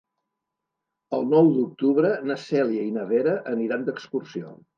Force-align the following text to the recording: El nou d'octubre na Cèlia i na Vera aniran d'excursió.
El 1.17 1.27
nou 1.33 1.49
d'octubre 1.57 2.11
na 2.31 2.39
Cèlia 2.45 2.87
i 2.89 2.95
na 2.97 3.05
Vera 3.13 3.37
aniran 3.53 3.87
d'excursió. 3.93 4.57